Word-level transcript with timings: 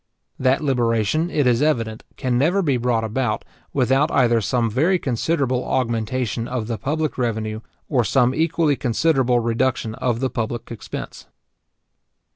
That 0.39 0.61
liberation, 0.61 1.29
it 1.29 1.45
is 1.45 1.61
evident, 1.61 2.03
can 2.17 2.35
never 2.35 2.63
be 2.63 2.75
brought 2.75 3.03
about, 3.03 3.45
without 3.71 4.09
either 4.11 4.41
some 4.41 4.67
very 4.67 4.97
considerable 4.97 5.63
augmentation 5.63 6.47
of 6.47 6.65
the 6.65 6.79
public 6.79 7.19
revenue, 7.19 7.59
or 7.87 8.03
some 8.03 8.33
equally 8.33 8.75
considerable 8.75 9.39
reduction 9.41 9.93
of 9.93 10.19
the 10.19 10.31
public 10.31 10.71
expense. 10.71 11.27